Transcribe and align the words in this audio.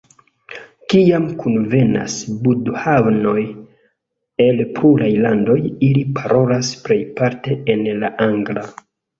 Kiam 0.93 1.25
kunvenas 1.41 2.15
budhanoj 2.47 3.43
el 4.47 4.65
pluraj 4.79 5.11
landoj, 5.27 5.59
ili 5.91 6.03
parolas 6.19 6.73
plejparte 6.89 7.61
en 7.77 7.89
la 8.03 8.13
angla. 8.31 8.67